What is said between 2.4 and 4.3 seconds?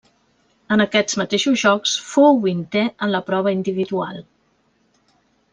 vintè en la prova individual.